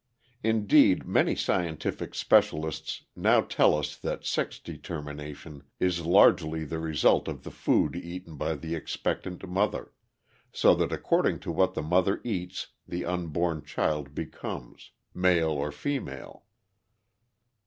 Indeed, 0.41 1.05
many 1.05 1.35
scientific 1.35 2.15
specialists 2.15 3.03
now 3.15 3.41
tell 3.41 3.75
us 3.77 3.95
that 3.97 4.25
sex 4.25 4.57
determination 4.57 5.61
is 5.79 6.07
largely 6.07 6.65
the 6.65 6.79
result 6.79 7.27
of 7.27 7.43
the 7.43 7.51
food 7.51 7.95
eaten 7.95 8.35
by 8.35 8.55
the 8.55 8.73
expectant 8.73 9.47
mother, 9.47 9.93
so 10.51 10.73
that 10.73 10.91
according 10.91 11.37
to 11.41 11.51
what 11.51 11.75
the 11.75 11.83
mother 11.83 12.19
eats 12.23 12.69
the 12.87 13.05
unborn 13.05 13.63
child 13.63 14.15
becomes 14.15 14.89
male 15.13 15.51
or 15.51 15.71
female. 15.71 16.45